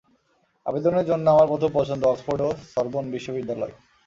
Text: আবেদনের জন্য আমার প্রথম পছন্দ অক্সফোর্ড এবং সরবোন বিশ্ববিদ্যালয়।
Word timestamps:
আবেদনের 0.65 1.05
জন্য 1.05 1.25
আমার 1.29 1.47
প্রথম 1.47 1.69
পছন্দ 1.73 2.01
অক্সফোর্ড 2.05 2.39
এবং 2.41 2.55
সরবোন 2.73 3.05
বিশ্ববিদ্যালয়। 3.11 3.73